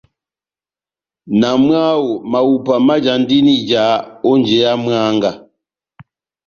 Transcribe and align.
Na 1.39 1.49
mwáho, 1.63 2.09
mahupa 2.31 2.73
majandini 2.87 3.53
ija 3.59 3.83
ó 4.29 4.31
njeya 4.39 4.73
mwángá. 4.83 5.31